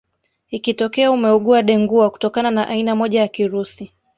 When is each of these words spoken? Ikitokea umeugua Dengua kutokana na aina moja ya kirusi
Ikitokea 0.51 1.11
umeugua 1.11 1.61
Dengua 1.61 2.09
kutokana 2.09 2.51
na 2.51 2.67
aina 2.67 2.95
moja 2.95 3.19
ya 3.19 3.27
kirusi 3.27 3.91